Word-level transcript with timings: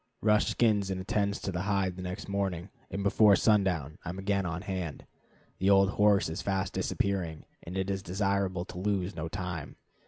Rush 0.23 0.47
skins 0.47 0.89
and 0.89 0.99
attends 0.99 1.39
to 1.41 1.51
the 1.51 1.61
hide 1.61 1.95
the 1.95 2.01
next 2.01 2.27
morning, 2.27 2.71
and 2.89 3.03
before 3.03 3.35
sundown 3.35 3.99
I 4.03 4.09
am 4.09 4.17
again 4.17 4.47
on 4.47 4.63
hand. 4.63 5.05
The 5.59 5.69
old 5.69 5.91
horse 5.91 6.27
is 6.27 6.41
fast 6.41 6.73
disappearing, 6.73 7.45
and 7.61 7.77
it 7.77 7.87
is 7.87 8.01
desirable 8.01 8.65
to 8.65 8.79
lose 8.79 9.15
no 9.15 9.27
time. 9.27 9.75